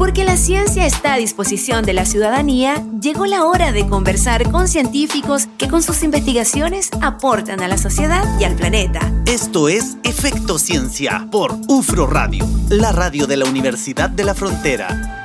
[0.00, 4.66] Porque la ciencia está a disposición de la ciudadanía, llegó la hora de conversar con
[4.66, 9.00] científicos que con sus investigaciones aportan a la sociedad y al planeta.
[9.26, 15.18] Esto es Efecto Ciencia por UFRO Radio, la radio de la Universidad de la Frontera.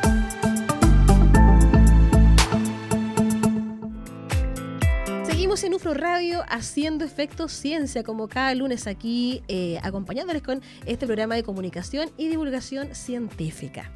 [5.63, 11.35] en UFRO Radio haciendo efecto ciencia, como cada lunes aquí, eh, acompañándoles con este programa
[11.35, 13.89] de comunicación y divulgación científica.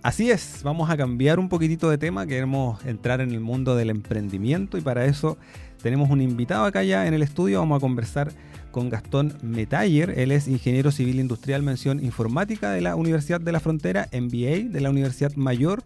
[0.00, 3.90] Así es, vamos a cambiar un poquitito de tema, queremos entrar en el mundo del
[3.90, 5.36] emprendimiento y para eso
[5.82, 8.30] tenemos un invitado acá ya en el estudio, vamos a conversar
[8.70, 13.58] con Gastón Metaller, él es ingeniero civil industrial mención informática de la Universidad de la
[13.58, 15.82] Frontera, MBA de la Universidad Mayor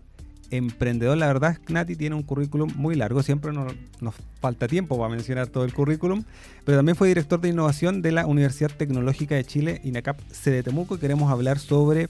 [0.57, 3.73] emprendedor, la verdad, Nati tiene un currículum muy largo, siempre nos,
[4.41, 6.25] falta tiempo para mencionar todo el currículum,
[6.65, 10.97] pero también fue director de innovación de la Universidad Tecnológica de Chile, INACAP, sede Temuco,
[10.97, 12.09] y queremos hablar sobre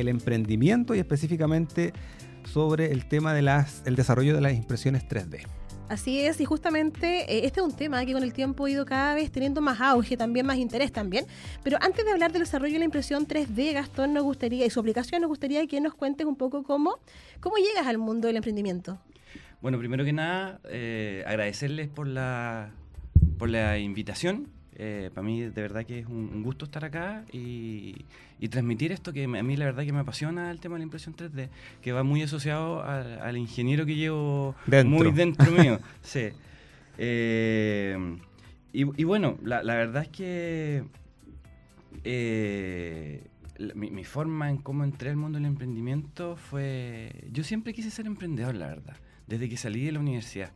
[0.00, 1.92] el emprendimiento y específicamente
[2.44, 5.46] sobre el tema del desarrollo de las impresiones 3D.
[5.88, 8.84] Así es, y justamente eh, este es un tema que con el tiempo ha ido
[8.84, 11.24] cada vez teniendo más auge, también más interés también.
[11.64, 14.80] Pero antes de hablar del desarrollo de la impresión 3D, Gastón, nos gustaría, y su
[14.80, 16.98] aplicación, nos gustaría que nos cuentes un poco cómo,
[17.40, 19.00] cómo llegas al mundo del emprendimiento.
[19.62, 22.70] Bueno, primero que nada, eh, agradecerles por la,
[23.38, 28.04] por la invitación eh, para mí de verdad que es un, gusto estar acá y,
[28.48, 31.16] transmitir esto que a mí la verdad que me apasiona el tema de la impresión
[31.16, 31.48] 3D,
[31.82, 35.80] que va muy asociado al, ingeniero que llevo muy dentro mío.
[36.02, 36.28] sí.
[36.96, 38.18] Eh,
[38.72, 40.84] y, bueno, la, verdad es que
[42.04, 43.24] eh,
[43.74, 47.12] mi, forma en cómo entré al mundo del emprendimiento fue...
[47.32, 50.52] Yo siempre quise ser emprendedor, la verdad, desde que salí de la universidad.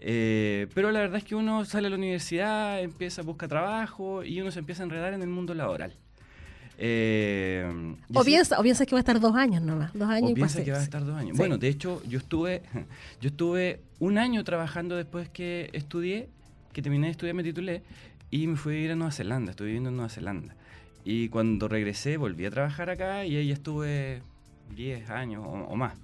[0.00, 4.40] Eh, pero la verdad es que uno sale a la universidad, empieza, busca trabajo y
[4.40, 5.94] uno se empieza a enredar en el mundo laboral.
[6.76, 10.34] Eh, o, piensa, o piensa que va a estar dos años nomás, dos años o
[10.34, 11.36] piensa que va a estar dos años.
[11.36, 12.62] Bueno, de hecho, yo estuve,
[13.20, 16.28] yo estuve un año trabajando después que estudié,
[16.72, 17.82] que terminé de estudiar, me titulé,
[18.30, 20.56] y me fui a ir a Nueva Zelanda, estuve viviendo en Nueva Zelanda.
[21.04, 24.22] Y cuando regresé, volví a trabajar acá y ahí estuve
[24.74, 25.94] 10 años o más.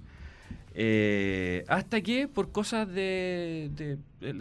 [0.73, 3.97] Eh, hasta que por cosas de,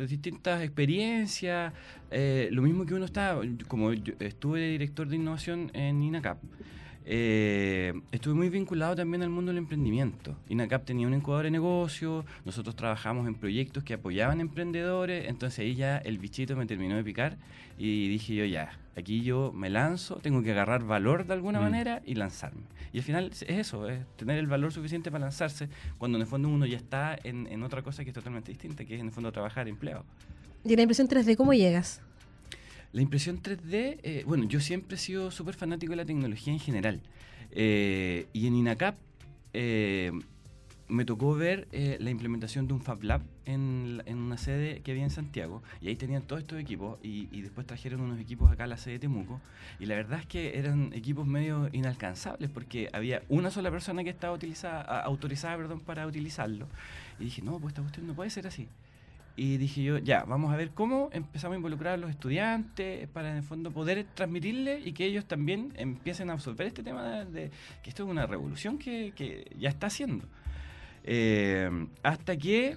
[0.08, 1.72] distintas experiencias,
[2.10, 6.38] eh, lo mismo que uno está, como yo estuve director de innovación en INACAP,
[7.12, 10.36] eh, estuve muy vinculado también al mundo del emprendimiento.
[10.48, 15.74] INACAP tenía un incubador de negocio, nosotros trabajamos en proyectos que apoyaban emprendedores, entonces ahí
[15.74, 17.36] ya el bichito me terminó de picar
[17.76, 21.62] y dije yo ya, aquí yo me lanzo, tengo que agarrar valor de alguna mm.
[21.62, 22.62] manera y lanzarme.
[22.92, 25.68] Y al final es eso, es tener el valor suficiente para lanzarse
[25.98, 28.94] cuando en el fondo uno ya está en, otra cosa que es totalmente distinta, que
[28.94, 30.04] es en el fondo trabajar empleado.
[30.64, 32.02] ¿Y la impresión 3D cómo llegas?
[32.92, 36.58] La impresión 3D, eh, bueno, yo siempre he sido súper fanático de la tecnología en
[36.58, 37.00] general.
[37.52, 38.96] Eh, y en INACAP
[39.52, 40.10] eh,
[40.88, 45.10] me tocó ver la implementación de un Fab Lab en, una sede que había en
[45.10, 45.62] Santiago.
[45.80, 46.98] Y ahí tenían todos estos equipos.
[47.00, 49.40] Y, después trajeron unos equipos acá a la sede de Temuco.
[49.78, 54.10] Y la verdad es que eran equipos medio inalcanzables porque había una sola persona que
[54.10, 54.36] estaba
[55.04, 56.66] autorizada perdón, para utilizarlo.
[57.20, 58.66] Y dije, no, pues esta cuestión no puede ser así.
[59.36, 63.30] Y dije yo, ya, vamos a ver cómo empezamos a involucrar a los estudiantes para
[63.30, 67.50] en el fondo poder transmitirle y que ellos también empiecen a absorber este tema de,
[67.82, 70.26] que esto es una revolución que, ya está haciendo.
[71.04, 71.70] Eh,
[72.02, 72.76] hasta que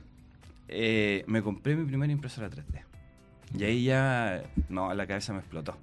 [0.70, 2.84] eh, me compré mi primera impresora 3D.
[3.58, 5.78] Y ahí ya, no, la cabeza me explotó.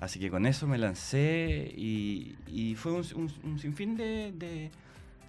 [0.00, 4.70] Así que con eso me lancé y, fue un, sinfín de,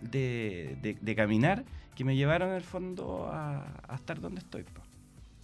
[0.02, 1.64] de, caminar
[1.98, 3.66] que me llevaron al fondo a,
[3.96, 4.64] estar donde estoy.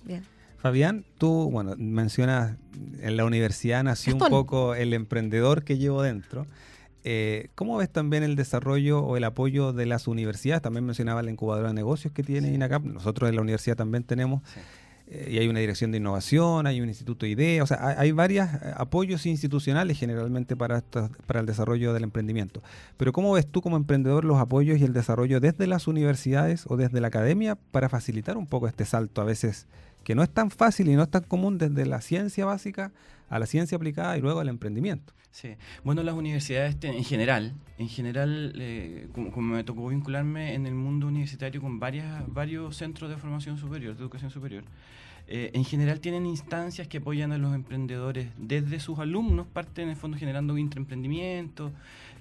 [0.03, 0.23] Bien.
[0.59, 2.57] Fabián, tú, bueno, mencionas
[3.01, 6.45] en la universidad nació un poco el emprendedor que llevo dentro.
[7.03, 10.61] Eh, ¿Cómo ves también el desarrollo o el apoyo de las universidades?
[10.61, 12.83] También mencionaba la incubadora de negocios que tiene INACAP.
[12.83, 14.43] Nosotros en la universidad también tenemos.
[15.07, 18.47] Y hay una dirección de innovación, hay un instituto de ideas, o sea, hay, varios
[18.47, 22.63] eh, apoyos institucionales generalmente para, para el desarrollo del emprendimiento.
[22.97, 26.77] Pero ¿cómo ves tú como emprendedor los apoyos y el desarrollo desde las universidades o
[26.77, 29.67] desde la academia para facilitar un poco este salto a veces
[30.03, 32.91] que no es tan fácil y no es tan común desde la ciencia básica
[33.29, 35.13] a la ciencia aplicada y luego al emprendimiento?
[35.33, 40.75] Sí, bueno, las universidades en general, en general, eh, como, me tocó vincularme en el
[40.75, 44.63] mundo universitario con varias, varios centros de formación superior, de educación superior,
[45.27, 49.89] eh, en general tienen instancias que apoyan a los emprendedores desde sus alumnos, parten en
[49.91, 51.71] el fondo generando intraemprendimiento,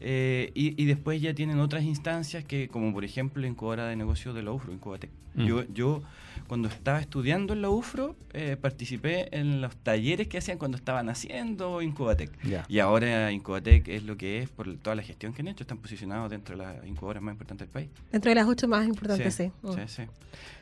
[0.00, 4.34] eh, y, después ya tienen otras instancias que, como por ejemplo la incubadora de negocios
[4.34, 5.10] de la UFRO, Incubatec.
[5.34, 5.44] Mm.
[5.44, 6.02] Yo, yo
[6.46, 8.16] cuando estaba estudiando en la UFRO,
[8.62, 12.30] participé en los talleres que hacían cuando estaban haciendo Incubatec.
[12.68, 15.64] Y ahora Incubatec es lo que es por toda la gestión que han hecho.
[15.64, 17.88] Están posicionados dentro de las incubadoras más importantes del país.
[18.10, 19.50] Dentro de las ocho más importantes, sí.
[19.62, 20.02] Sí, sí.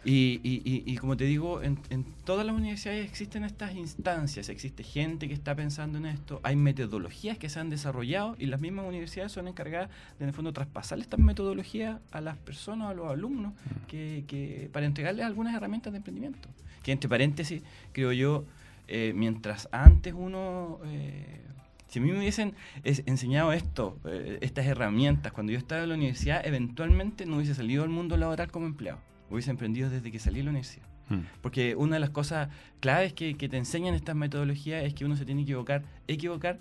[0.05, 4.83] Y, y, y, como te digo, en, en, todas las universidades existen estas instancias, existe
[4.83, 8.87] gente que está pensando en esto, hay metodologías que se han desarrollado y las mismas
[8.87, 13.11] universidades son encargadas de, en el fondo, traspasar estas metodologías a las personas, a los
[13.11, 13.87] alumnos, mm.
[13.89, 16.49] que, que para entregarles algunas herramientas de emprendimiento.
[16.83, 17.63] Que entre paréntesis,
[17.93, 18.47] creo yo,
[18.91, 20.81] eh, mientras antes uno...
[20.85, 21.47] Eh,
[21.87, 22.55] si a mí me hubiesen
[22.85, 27.83] enseñado esto, eh, estas herramientas, cuando yo estaba en la universidad, eventualmente no hubiese salido
[27.83, 29.01] al mundo laboral como empleado.
[29.29, 30.87] Hubiese emprendido desde que salí de la universidad.
[31.09, 31.23] Hmm.
[31.41, 32.49] Porque una de las cosas
[32.79, 36.61] claves que, te enseñan estas metodologías es que uno se tiene que equivocar, equivocar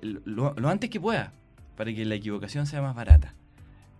[0.00, 1.34] lo, antes que pueda,
[1.76, 3.34] para que la equivocación sea más barata.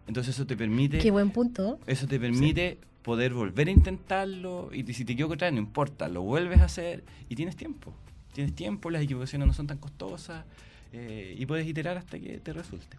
[0.07, 0.99] Entonces eso te permite...
[0.99, 1.79] Qué buen punto.
[1.87, 6.09] Eso te permite poder volver a intentarlo y si te equivocas otra vez, no importa,
[6.09, 7.93] lo vuelves a hacer y tienes tiempo.
[8.33, 10.45] Tienes tiempo, las equivocaciones no son tan costosas
[10.93, 12.97] eh, y puedes iterar hasta que te resulte.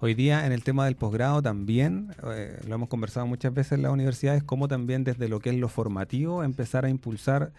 [0.00, 3.82] Hoy día en el tema del posgrado también, eh, lo hemos conversado muchas veces en
[3.82, 7.52] las universidades, como también desde lo que es lo formativo empezar a impulsar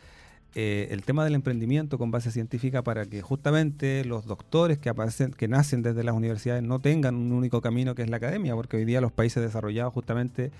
[0.56, 5.32] eh, el tema del emprendimiento con base científica para que justamente los doctores que aparecen,
[5.32, 8.78] que nacen desde las universidades no tengan un único camino que es la academia, porque
[8.78, 10.52] hoy día los países desarrollados justamente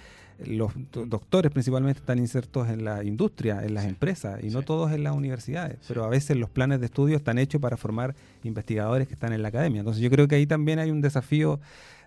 [0.46, 5.04] los doctores principalmente están insertos en la industria, en las empresas y no todos en
[5.04, 9.14] las universidades, pero a veces los planes de estudio están hechos para formar investigadores que
[9.14, 9.80] están en la academia.
[9.80, 11.60] Entonces yo creo que ahí también hay un desafío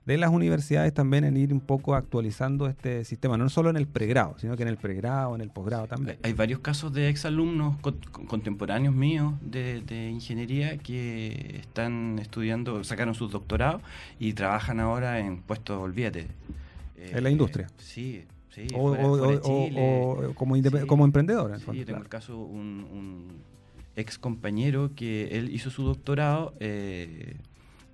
[0.05, 3.87] de las universidades también en ir un poco actualizando este sistema, no solo en el
[3.87, 6.19] pregrado, sino que en el pregrado, en el posgrado también.
[6.23, 7.77] Hay varios casos de exalumnos
[8.27, 13.83] contemporáneos míos de, ingeniería que están estudiando, sacaron sus doctorados
[14.19, 16.27] y trabajan ahora en puestos, olvídate.
[16.97, 17.69] en la industria.
[17.79, 18.67] sí, sí.
[18.75, 20.57] O, como,
[20.87, 21.59] como emprendedor.
[21.59, 23.29] sí, tengo el caso un, un
[23.97, 27.37] ex compañero que él hizo su doctorado eh,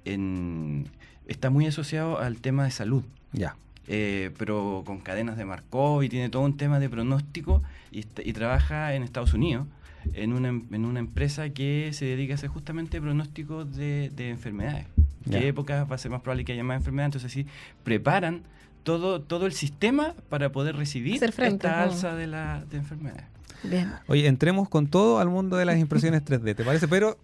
[0.05, 0.89] en
[1.29, 3.05] está muy asociado al tema de salud.
[3.33, 3.57] Ya.
[3.87, 8.03] Eh, pero con cadenas de Markov y tiene todo un tema de pronóstico y,
[8.33, 9.67] trabaja en Estados Unidos
[10.13, 14.87] en una, en una, empresa que se dedica a hacer justamente pronósticos de, enfermedades.
[15.31, 17.17] ¿Qué época va a ser más probable que haya más enfermedades?
[17.17, 17.47] Entonces, sí,
[17.83, 18.43] preparan
[18.83, 23.25] todo, todo el sistema para poder recibir esta alza de, la, de enfermedades.
[23.63, 23.91] Bien.
[24.07, 26.89] Oye, entremos con todo al mundo de las impresiones 3D, ¿te parece?
[26.89, 27.19] Pero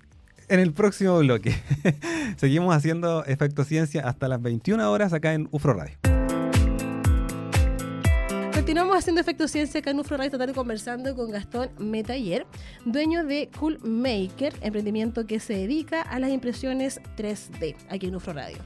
[0.48, 1.54] en el próximo bloque.
[2.36, 5.96] Seguimos haciendo Efecto Ciencia hasta las 21 horas acá en UFRO Radio.
[8.52, 12.46] Continuamos haciendo Efecto Ciencia acá en UFRO Radio, esta conversando con Gastón Metayer,
[12.84, 18.32] dueño de Cool Maker, emprendimiento que se dedica a las impresiones 3D aquí en UFRO
[18.32, 18.58] Radio.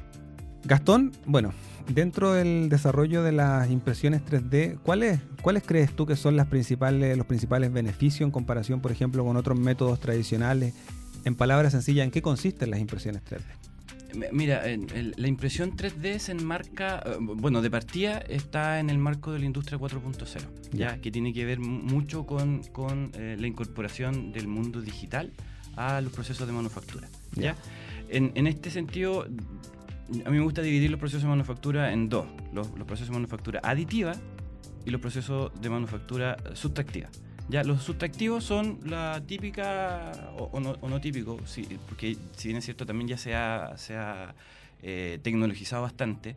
[0.65, 1.53] Gastón, bueno,
[1.89, 7.17] dentro del desarrollo de las impresiones 3D, ¿cuáles, ¿cuáles crees tú que son las principales,
[7.17, 10.75] los principales beneficios en comparación, por ejemplo, con otros métodos tradicionales
[11.29, 13.43] en palabras sencillas, ¿en qué consisten las impresiones 3D?
[14.33, 19.39] Mira, la impresión 3D se enmarca, eh, bueno, de partida está en el marco de
[19.39, 20.41] la industria 4.0,
[20.73, 22.63] ya que tiene que ver mucho con,
[23.15, 25.33] eh, la incorporación del mundo digital
[25.77, 27.07] a los procesos de manufactura.
[27.35, 27.55] ¿ya?
[28.09, 29.25] En, este sentido,
[30.25, 33.15] a mí me gusta dividir los procesos de manufactura en dos, los, los procesos de
[33.15, 34.13] manufactura aditiva
[34.87, 37.11] y los procesos de manufactura sustractiva.
[37.49, 42.85] Ya, los sustractivos son la típica, o, no, típico, sí, porque si bien es cierto
[42.85, 44.35] también ya se ha,
[44.83, 46.37] eh, tecnologizado bastante.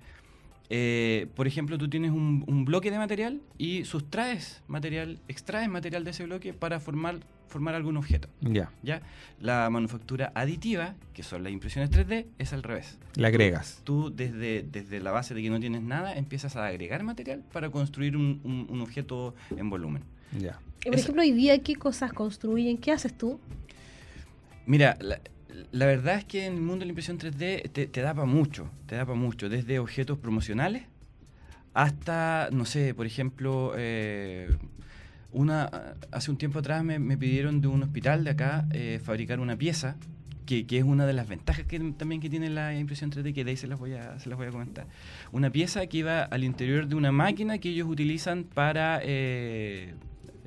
[0.69, 6.11] Eh, por ejemplo, tú tienes un, bloque de material y sustraes material, extraes material de
[6.11, 8.29] ese bloque para formar, formar algún objeto.
[8.39, 8.71] Ya.
[8.81, 9.01] ¿Ya?
[9.41, 12.97] La manufactura aditiva, que son las impresiones 3D, es al revés.
[13.15, 13.81] Le agregas.
[13.83, 17.69] Tú, desde, desde la base de que no tienes nada, empiezas a agregar material para
[17.69, 18.39] construir un,
[18.69, 20.03] un objeto en volumen.
[20.39, 20.57] Ya.
[20.83, 22.77] Por ejemplo, hoy día, ¿qué cosas construyen?
[22.77, 23.39] ¿Qué haces tú?
[24.65, 28.25] Mira, la, verdad es que en el mundo de la impresión 3D te, da para
[28.25, 30.83] mucho, te da para mucho, desde objetos promocionales
[31.73, 34.49] hasta, no sé, por ejemplo, eh,
[35.31, 39.55] una hace un tiempo atrás me, pidieron de un hospital de acá eh, fabricar una
[39.55, 39.95] pieza
[40.45, 43.51] que, es una de las ventajas que también que tiene la impresión 3D, que de
[43.51, 44.85] ahí se las voy a, se las voy a comentar.
[45.31, 49.93] Una pieza que iba al interior de una máquina que ellos utilizan para eh,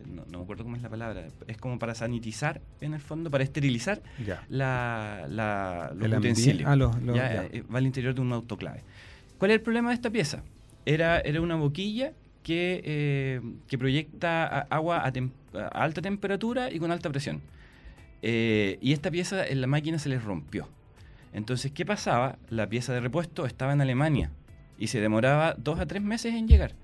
[0.06, 3.44] no, me acuerdo cómo es la palabra, es como para sanitizar en el fondo, para
[3.44, 4.02] esterilizar
[4.48, 6.68] la, la, los utensilios.
[6.68, 6.74] Ah,
[7.52, 8.82] eh, va al interior de un autoclave.
[9.38, 10.42] ¿Cuál es el problema de esta pieza?
[10.86, 15.12] Era, era una boquilla que, eh, que proyecta agua a,
[15.68, 17.40] alta temperatura y con alta presión.
[18.22, 20.68] Eh, y esta pieza en la máquina se les rompió.
[21.32, 22.38] Entonces, ¿qué pasaba?
[22.48, 24.30] La pieza de repuesto estaba en Alemania
[24.78, 26.74] y se demoraba dos a tres meses en llegar.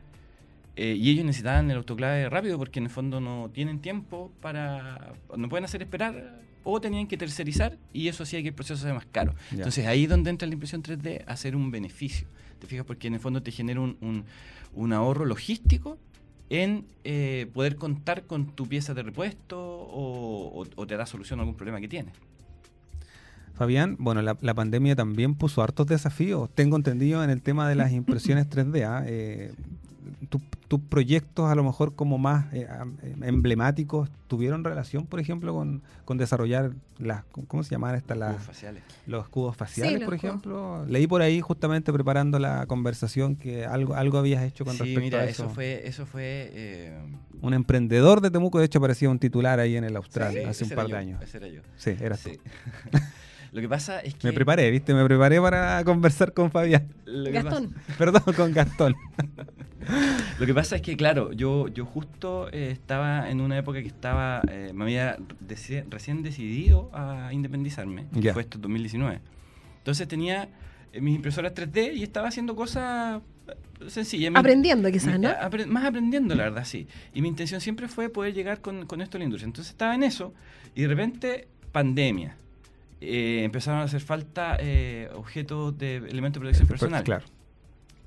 [0.76, 5.12] Eh, y ellos necesitaban el autoclave rápido porque en el fondo no tienen tiempo para.
[5.36, 8.94] no pueden hacer esperar o tenían que tercerizar y eso hacía que el proceso sea
[8.94, 9.34] más caro.
[9.50, 12.28] Entonces ahí es donde entra la impresión 3D, hacer un beneficio.
[12.58, 12.84] ¿Te fijas?
[12.84, 14.24] Porque en el fondo te genera un,
[14.74, 15.98] un, ahorro logístico
[16.50, 21.56] en eh, poder contar con tu pieza de repuesto o, te da solución a algún
[21.56, 22.14] problema que tienes.
[23.54, 26.50] Fabián, bueno, la, pandemia también puso hartos desafíos.
[26.54, 28.84] Tengo entendido en el tema de las impresiones 3D.
[28.86, 29.04] ¿ah?
[29.06, 29.52] Eh,
[30.68, 32.68] tus proyectos a lo mejor como más eh,
[33.22, 38.16] emblemáticos tuvieron relación, por ejemplo, con, desarrollar las, ¿cómo se llaman estas?
[38.16, 38.82] Las, faciales.
[39.06, 40.84] Los escudos faciales, por ejemplo.
[40.86, 45.24] Leí por ahí justamente preparando la conversación que algo, algo habías hecho con respecto a
[45.24, 45.44] eso.
[45.44, 46.98] eso fue, eso fue eh,
[47.40, 50.70] un emprendedor de Temuco, de hecho aparecía un titular ahí en el Austral hace un
[50.70, 51.22] par de años.
[51.22, 51.62] Ese era yo.
[51.76, 52.30] Sí, eras tú.
[53.52, 54.28] Lo que pasa es que.
[54.28, 54.94] Me preparé, ¿viste?
[54.94, 56.88] Me preparé para conversar con Fabián.
[57.32, 57.74] Gastón.
[57.98, 58.94] Perdón, con Gastón.
[60.38, 63.88] Lo que pasa es que, claro, yo, yo justo eh, estaba en una época que
[63.88, 64.42] estaba.
[64.48, 65.16] Eh, me había
[65.90, 68.06] recién decidido a independizarme.
[68.32, 69.20] Fue esto 2019.
[69.78, 70.48] Entonces tenía
[70.92, 73.20] eh, mis impresoras 3D y estaba haciendo cosas
[73.88, 74.32] sencillas.
[74.36, 75.30] Aprendiendo, quizás, ¿no?
[75.66, 76.86] más aprendiendo, la verdad, sí.
[77.14, 79.46] Y mi intención siempre fue poder llegar con, con esto a la industria.
[79.46, 80.34] Entonces estaba en eso
[80.74, 82.36] y de repente, pandemia
[83.00, 87.02] eh, empezaron a hacer falta eh, objetos de elementos de protección personal.
[87.04, 87.24] Claro.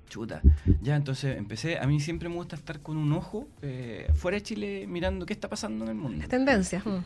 [0.09, 0.41] Chuta.
[0.81, 1.79] Ya, entonces empecé.
[1.79, 5.33] A mí siempre me gusta estar con un ojo eh, fuera de Chile mirando qué
[5.33, 6.27] está pasando en el mundo.
[6.27, 6.85] tendencias.
[6.85, 6.99] Mm.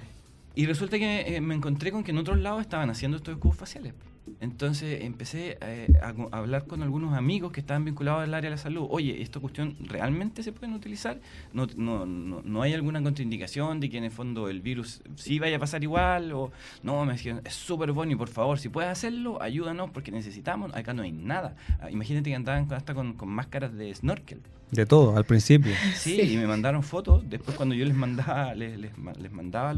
[0.55, 3.93] Y resulta que me encontré con que en otros lados estaban haciendo estos escudos faciales.
[4.39, 8.61] Entonces empecé eh, a, hablar con algunos amigos que estaban vinculados al área de la
[8.61, 8.87] salud.
[8.89, 11.19] Oye, ¿esta cuestión realmente se puede utilizar?
[11.53, 15.57] ¿No, no, no, hay alguna contraindicación de que en el fondo el virus sí vaya
[15.57, 16.31] a pasar igual?
[16.33, 16.51] O
[16.83, 20.73] no, me dijeron, es súper bueno y por favor, si puedes hacerlo, ayúdanos porque necesitamos.
[20.75, 21.55] Acá no hay nada.
[21.79, 24.41] Ah, imagínate que andaban hasta con, con máscaras de snorkel.
[24.71, 25.73] De todo, al principio.
[25.95, 27.23] Sí, y me mandaron fotos.
[27.29, 28.91] Después cuando yo les mandaba, les, les,
[29.31, 29.73] mandaba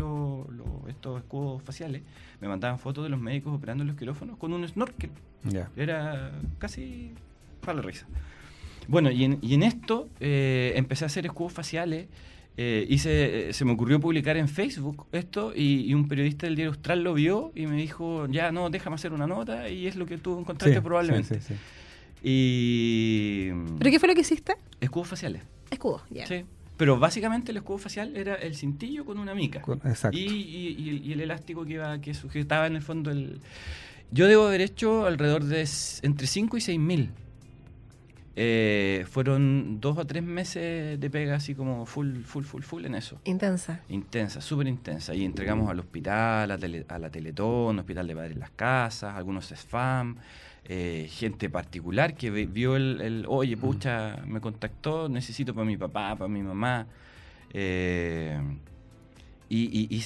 [0.88, 2.02] estos escudos faciales,
[2.42, 5.12] me mandaban fotos de los médicos operando en los quirófanos con un snorkel.
[5.76, 7.12] Era casi
[7.62, 8.08] para la risa.
[8.88, 12.08] Bueno, y en, esto eh, empecé a hacer escudos faciales.
[12.58, 16.72] Eh, hice, eh, se me ocurrió publicar en Facebook esto y, un periodista del diario
[16.72, 20.06] Austral lo vio y me dijo, ya no, déjame hacer una nota y es lo
[20.06, 21.40] que tú encontraste probablemente.
[21.40, 21.56] Sí, sí,
[22.22, 23.52] y...
[23.78, 24.56] ¿Pero qué fue lo que hiciste?
[24.82, 25.44] Escudos faciales.
[25.70, 26.26] Escudos, ya.
[26.26, 26.44] Sí.
[26.76, 29.62] Pero básicamente el escudo facial era el cintillo con una mica.
[29.86, 30.18] exacto.
[30.18, 33.40] Y, el elástico que, iba, que sujetaba en el fondo el...
[34.12, 35.68] Yo debo haber hecho alrededor de
[36.02, 37.12] entre 5 y 6 mil.
[38.42, 42.96] Eh, fueron dos o tres meses de pega así como full, full, full, full en
[42.96, 43.20] eso.
[43.26, 43.82] Intensa.
[43.90, 45.14] Intensa, súper intensa.
[45.14, 50.16] Y entregamos al hospital, a, a la Teletón, Hospital de Padres Las Casas, algunos SFAM.
[50.72, 56.28] Eh, gente particular que vio el, oye, pucha, me contactó, necesito para mi papá, para
[56.28, 56.86] mi mamá.
[57.52, 58.40] Eh,
[59.50, 60.04] y,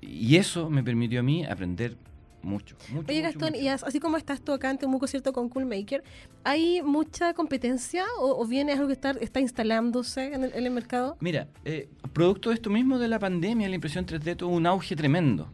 [0.00, 1.94] y, eso me permitió a mí aprender
[2.42, 2.76] mucho.
[2.90, 5.32] mucho Oye, Gastón, y así como estás tú acá en Temuco, ¿cierto?
[5.32, 6.02] Con Coolmaker,
[6.44, 11.16] ¿hay mucha competencia o, viene algo que está, está instalándose en el, mercado?
[11.20, 14.96] Mira, eh, producto de esto mismo de la pandemia, la impresión 3D tuvo un auge
[14.96, 15.50] tremendo.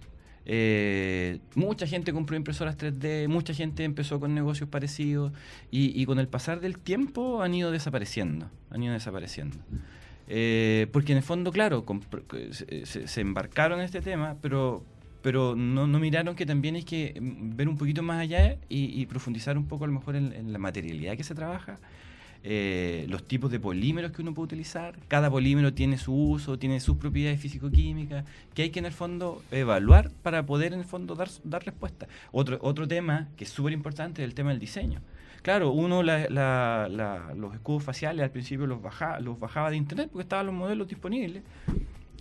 [0.47, 5.33] Eh, mucha gente compró impresoras 3D, mucha gente empezó con negocios parecidos
[5.71, 9.57] y, con el pasar del tiempo han ido desapareciendo, han ido desapareciendo.
[10.26, 11.85] Eh, porque en el fondo, claro,
[12.50, 14.85] se, embarcaron en este tema, pero,
[15.25, 19.59] pero no, miraron que también hay que mm, ver un poquito más allá y, profundizar
[19.59, 21.81] un poco a lo mejor en la materialidad que se trabaja
[22.47, 24.99] eh, los tipos de polímeros que uno puede utilizar.
[25.09, 29.43] Cada polímero tiene su uso, tiene sus propiedades físico-químicas, que hay que en el fondo
[29.50, 32.07] evaluar para poder en el fondo dar, dar respuesta.
[32.33, 35.00] Otro, otro tema que es súper importante es el tema del diseño.
[35.40, 40.45] Claro, uno los escudos faciales al principio los bajaba, los bajaba de internet porque estaban
[40.45, 41.43] los modelos disponibles.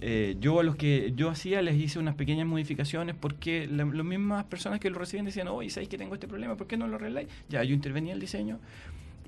[0.05, 4.43] Eh, yo a los que yo hacía les hice unas pequeñas modificaciones porque las mismas
[4.43, 6.57] personas que lo reciben decían, oye, ¿sabéis que tengo este problema?
[6.57, 7.29] ¿Por qué no lo arregláis?
[7.47, 8.59] Ya, yo intervenía en el diseño,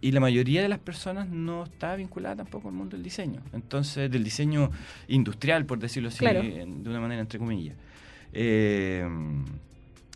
[0.02, 3.42] y la mayoría de las personas no está vinculada tampoco al mundo del diseño.
[3.54, 4.70] Entonces, del diseño
[5.08, 7.78] industrial, por decirlo así, de una manera entre comillas.
[8.34, 9.08] Eh,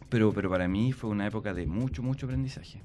[0.10, 2.82] pero, pero para mí fue una época de mucho, mucho aprendizaje.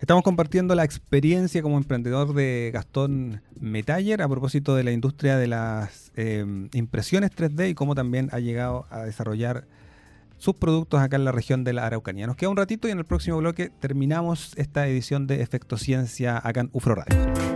[0.00, 5.46] Estamos compartiendo la experiencia como emprendedor de Gastón Metaller a propósito de la industria de
[5.46, 6.42] las eh,
[6.72, 9.66] impresiones 3D y cómo también ha llegado a desarrollar
[10.38, 12.26] sus productos acá en la región de la Araucanía.
[12.26, 16.40] Nos queda un ratito y en el próximo bloque terminamos esta edición de Efecto Ciencia
[16.42, 17.49] acá en UFRO Radio.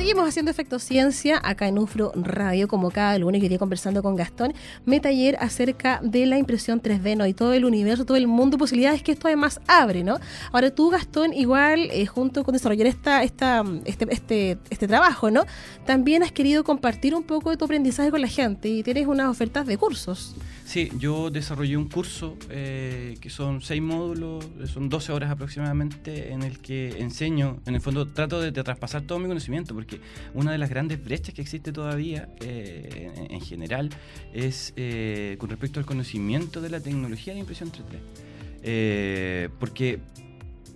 [0.00, 4.16] Seguimos haciendo Efecto Ciencia acá en UFRO Radio, como cada lunes, que día conversando con
[4.16, 4.54] Gastón
[4.86, 7.26] Metaller acerca de la impresión 3D, ¿no?
[7.26, 10.18] Y todo el universo, todo el mundo, posibilidades que esto además abre, ¿no?
[10.52, 15.44] Ahora tú, Gastón, igual, eh, junto con desarrollar esta, esta, este, este, este trabajo, ¿no?
[15.84, 19.28] También has querido compartir un poco de tu aprendizaje con la gente y tienes unas
[19.28, 20.34] ofertas de cursos.
[20.70, 26.44] Sí, yo desarrollé un curso eh, que son seis módulos, son 12 horas aproximadamente, en
[26.44, 30.00] el que enseño, en el fondo trato de, traspasar todo mi conocimiento, porque
[30.32, 33.90] una de las grandes brechas que existe todavía eh, en, general
[34.32, 39.50] es eh, con respecto al conocimiento de la tecnología de impresión 3D.
[39.58, 39.98] porque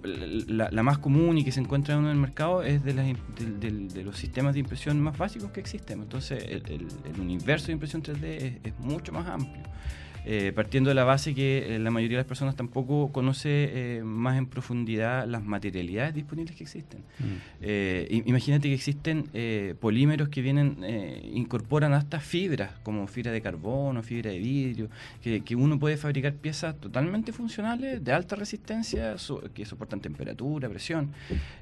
[0.05, 2.95] la, más común y que se encuentra en el mercado es de,
[4.05, 6.03] los sistemas de impresión más básicos que existen.
[6.03, 9.63] Entonces, el, universo de impresión 3D es mucho más amplio.
[10.27, 14.03] Eh, partiendo de la base que eh, la mayoría de las personas tampoco conoce eh,
[14.05, 17.01] más en profundidad las materialidades disponibles que existen.
[17.19, 18.29] Mm.
[18.29, 19.29] imagínate que existen
[19.81, 20.79] polímeros que vienen,
[21.33, 24.89] incorporan hasta fibras, como fibra de carbono, fibra de vidrio,
[25.23, 29.17] que, uno puede fabricar piezas totalmente funcionales, de alta resistencia,
[29.55, 31.13] que soportan temperatura, presión,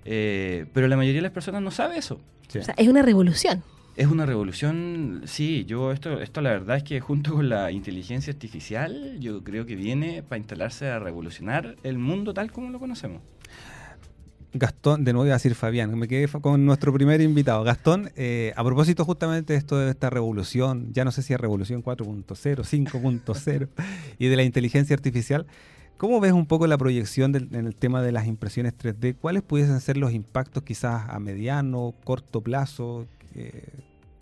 [0.05, 2.21] pero la mayoría de las personas no sabe eso.
[2.49, 3.63] O sea, es una revolución.
[3.95, 8.33] Es una revolución, sí, yo esto, esto la verdad es que junto con la inteligencia
[8.33, 13.21] artificial, yo creo que viene para instalarse a revolucionar el mundo tal como lo conocemos.
[14.55, 17.65] Gastón, de nuevo iba a decir Fabián, me quedé con nuestro primer invitado.
[17.65, 21.41] Gastón, eh, a propósito justamente de esto de esta revolución, ya no sé si es
[21.41, 23.69] revolución 4.0, 5.0
[24.19, 25.47] y de la inteligencia artificial,
[25.99, 29.17] ¿cómo ves un poco la proyección en el tema de las impresiones 3D?
[29.21, 33.07] ¿Cuáles pudiesen ser los impactos quizás a mediano, corto plazo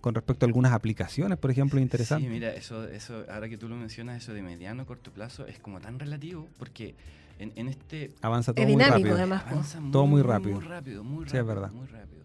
[0.01, 2.27] con respecto a algunas aplicaciones, por ejemplo, interesantes.
[2.27, 5.59] Sí, mira, eso, eso, ahora que tú lo mencionas, eso de mediano, corto plazo, es
[5.59, 6.95] como tan relativo, porque
[7.39, 8.13] en, este...
[8.23, 9.15] Avanza todo muy rápido.
[9.15, 9.45] Además,
[9.93, 10.57] todo muy rápido.
[10.57, 11.31] Muy rápido, muy rápido.
[11.31, 11.71] Sí, es verdad.
[11.71, 12.21] Muy rápido.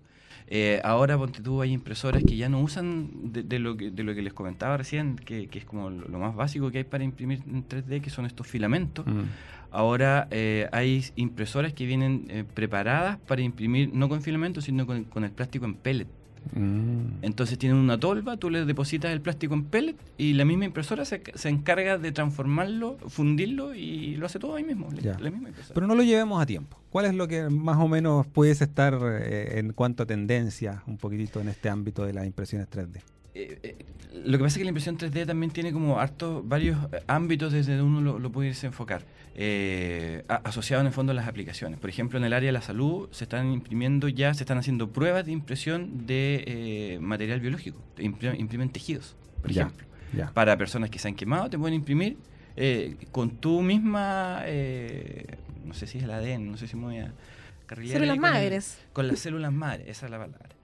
[0.47, 4.13] Eh, ahora, ponte tú, hay impresoras que ya no usan de, lo, que, de lo
[4.13, 7.67] que les comentaba recién, que, es como lo, más básico que hay para imprimir en
[7.67, 9.05] 3D, que son estos filamentos.
[9.07, 9.23] Mm.
[9.71, 15.03] Ahora eh, hay impresoras que vienen eh, preparadas para imprimir no con filamentos, sino con,
[15.05, 16.07] con el plástico en pellet.
[16.53, 17.23] Mm.
[17.23, 21.05] Entonces tienen una tolva, tú le depositas el plástico en pellet y la misma impresora
[21.05, 24.89] se, se encarga de transformarlo, fundirlo y lo hace todo ahí mismo.
[25.73, 26.77] Pero no lo llevemos a tiempo.
[26.89, 30.97] ¿Cuál es lo que más o menos puedes estar eh, en cuanto a tendencia un
[30.97, 33.01] poquitito en este ámbito de las impresiones 3D?
[33.35, 33.75] Eh, eh,
[34.13, 37.75] lo que pasa es que la impresión 3D también tiene como hartos, varios ámbitos desde
[37.75, 39.03] donde uno lo, puede irse a enfocar,
[39.35, 41.77] eh, asociado en el fondo a las aplicaciones.
[41.79, 44.89] Por ejemplo, en el área de la salud se están imprimiendo ya, se están haciendo
[44.89, 49.85] pruebas de impresión de material biológico, imprimen, tejidos, por ejemplo.
[50.33, 52.17] Para personas que se han quemado, te pueden imprimir
[53.11, 54.43] con tu misma,
[55.65, 57.11] no sé si es el ADN, no sé si me voy a...
[57.67, 58.77] Células madres.
[58.93, 60.55] con las células madres, esa es la palabra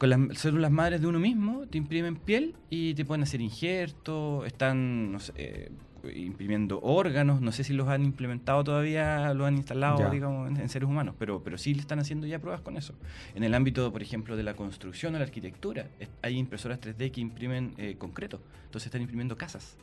[0.00, 4.46] con las células madres de uno mismo, te imprimen piel y te pueden hacer injertos,
[4.46, 5.70] están eh,
[6.14, 10.88] imprimiendo órganos, no sé si los han implementado todavía, los han instalado, digamos, en, seres
[10.88, 12.94] humanos, pero, pero sí le están haciendo ya pruebas con eso.
[13.34, 15.90] En el ámbito, por ejemplo, de la construcción o la arquitectura,
[16.22, 19.76] hay impresoras 3D que imprimen eh, concreto, entonces están imprimiendo casas.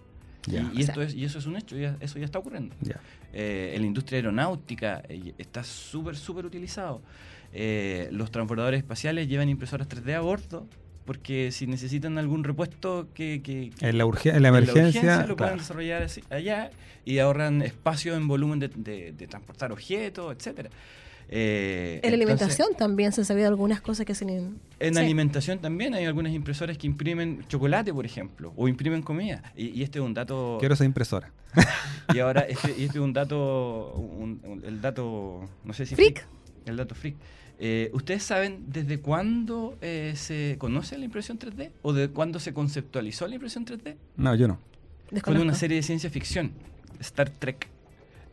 [0.47, 2.73] Y, esto es, y eso es un hecho, eso ya está ocurriendo.
[3.33, 5.03] Eh, en la industria aeronáutica
[5.37, 7.03] está súper, súper utilizado.
[7.59, 10.67] Eh, los transbordadores espaciales llevan impresoras 3D a bordo
[11.05, 13.41] porque si necesitan algún repuesto que,
[13.79, 16.69] en, la en, la emergencia, lo pueden desarrollar allá
[17.03, 20.69] y ahorran espacio en volumen de, transportar objetos, etcétera.
[21.29, 25.95] Eh, en alimentación también se han sabido algunas cosas que se En en alimentación también
[25.95, 29.41] hay algunas impresoras que imprimen chocolate, por ejemplo, o imprimen comida.
[29.55, 30.57] Y, este es un dato...
[30.59, 31.31] Quiero esa impresora.
[32.13, 33.95] y ahora, este, y este es un dato,
[34.63, 35.95] el dato, no sé si...
[35.95, 36.27] Freak.
[36.65, 37.15] el dato freak.
[37.59, 41.71] Eh, ¿Ustedes saben desde cuándo eh, se conoce la impresión 3D?
[41.81, 43.95] ¿O de cuándo se conceptualizó la impresión 3D?
[44.15, 44.59] No, yo no.
[45.23, 46.51] Fue una serie de ciencia ficción,
[46.99, 47.67] Star Trek,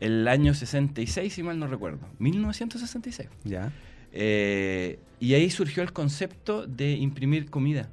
[0.00, 3.28] el año 66, si mal no recuerdo, 1966.
[3.44, 3.72] Ya.
[4.12, 7.88] Eh, y ahí surgió el concepto de imprimir comida.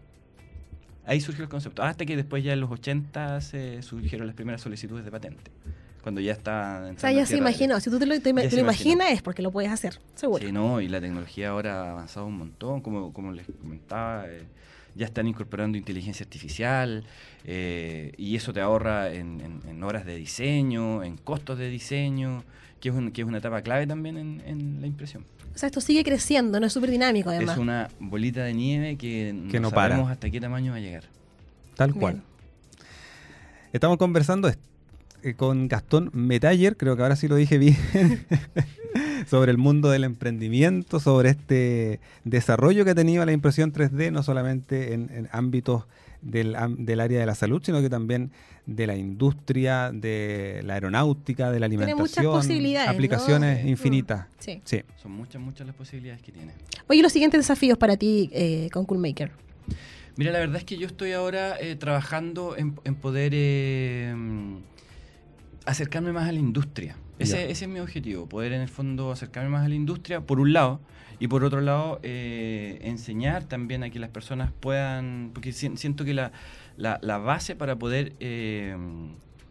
[1.06, 4.62] Ahí surgió el concepto, hasta que después ya en los 80 se surgieron las primeras
[4.62, 5.52] solicitudes de patente
[6.02, 6.92] cuando ya está...
[6.96, 7.80] O sea, ya se imaginó.
[7.80, 10.46] Si tú te lo, imaginas es porque lo puedes hacer, seguro.
[10.46, 14.44] Sí, no, y la tecnología ahora ha avanzado un montón, como, como les comentaba, eh,
[14.96, 17.04] ya están incorporando inteligencia artificial
[17.46, 22.44] eh, y eso te ahorra en, horas de diseño, en costos de diseño,
[22.80, 25.26] que es, que es una etapa clave también en, la impresión.
[25.54, 27.56] O sea, esto sigue creciendo, no es súper dinámico además.
[27.56, 31.04] Es una bolita de nieve que, no, sabemos hasta qué tamaño va a llegar.
[31.76, 32.24] Tal cual.
[33.74, 34.50] Estamos conversando
[35.38, 37.78] con Gastón Metaller, creo que ahora sí lo dije bien,
[39.28, 44.24] sobre el mundo del emprendimiento, sobre este desarrollo que ha tenido la impresión 3D, no
[44.24, 45.86] solamente en, ámbitos
[46.22, 48.32] del, del, área de la salud, sino que también
[48.66, 52.26] de la industria, de la aeronáutica, de la alimentación.
[52.26, 52.90] posibilidades.
[52.90, 53.68] Aplicaciones mm.
[53.68, 54.28] infinitas.
[54.40, 54.62] Sí.
[55.02, 56.54] Son muchas, muchas las posibilidades que tiene.
[56.88, 59.32] Oye, los siguientes desafíos para ti eh, con Coolmaker.
[60.18, 64.14] Mira, la verdad es que yo estoy ahora eh, trabajando en, poder eh,
[65.66, 66.96] acercarme más a la industria.
[67.20, 70.54] Ese, es mi objetivo, poder en el fondo acercarme más a la industria, por un
[70.54, 70.80] lado,
[71.20, 76.16] y por otro lado, eh, enseñar también a que las personas puedan, porque siento que
[76.16, 76.32] la,
[76.78, 78.76] la, base para poder eh,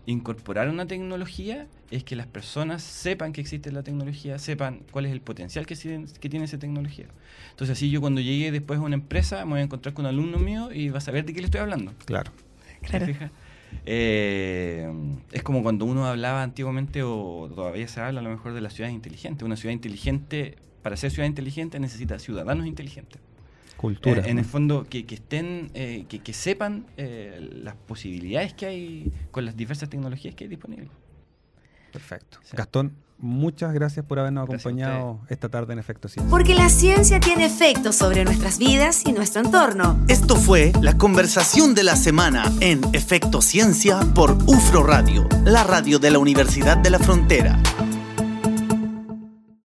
[0.06, 5.12] incorporar una tecnología es que las personas sepan que existe la tecnología, sepan cuál es
[5.12, 7.06] el potencial que, que tiene esa tecnología.
[7.50, 10.10] Entonces así yo cuando llegue después a una empresa me voy a encontrar con un
[10.10, 11.92] alumno mío y va a saber de qué le estoy hablando.
[12.04, 12.32] Claro.
[12.82, 13.06] Claro.
[13.86, 14.90] Eh,
[15.32, 18.70] es como cuando uno hablaba antiguamente o todavía se habla a lo mejor de la
[18.70, 19.44] ciudad inteligente.
[19.44, 23.20] Una ciudad inteligente para ser ciudad inteligente necesita ciudadanos inteligentes.
[23.76, 24.22] Cultura.
[24.22, 29.56] Eh, en el fondo, que, estén, eh, que, sepan las posibilidades que hay con las
[29.56, 30.90] diversas tecnologías que hay disponibles.
[31.92, 32.38] Perfecto.
[32.52, 36.30] Gastón, muchas gracias por habernos acompañado esta tarde en Efecto Ciencia.
[36.30, 39.98] Porque la ciencia tiene efectos sobre nuestras vidas y nuestro entorno.
[40.08, 45.98] Esto fue la conversación de la semana en Efecto Ciencia por UFRO Radio, la radio
[45.98, 47.58] de la Universidad de la Frontera.